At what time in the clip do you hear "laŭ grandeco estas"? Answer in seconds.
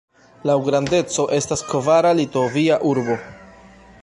0.49-1.63